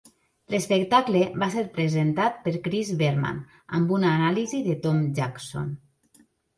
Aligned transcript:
L'espectacle 0.53 1.21
va 1.43 1.49
ser 1.57 1.65
presentat 1.75 2.41
per 2.47 2.55
Chris 2.65 2.91
Berman, 3.05 3.45
amb 3.81 3.97
una 4.01 4.17
anàlisi 4.19 4.67
de 4.73 4.81
Tom 4.89 5.09
Jackson. 5.23 5.75